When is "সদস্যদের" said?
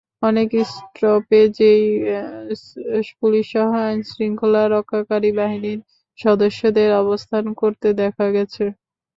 6.19-6.89